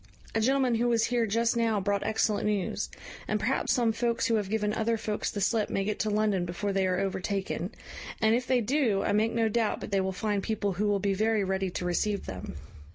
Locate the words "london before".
6.09-6.73